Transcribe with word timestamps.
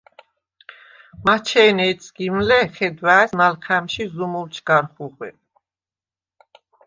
მაჩე̄ნე 1.23 1.83
ეჯ 1.91 1.99
სგიმ 2.07 2.35
ლ’ე̄, 2.47 2.63
ხედვა̄̈ის 2.75 3.31
ნალჴა̈მში 3.39 4.03
ზუმულდშვ 4.13 4.61
გარ 4.67 4.85
ხუღვე. 4.93 5.29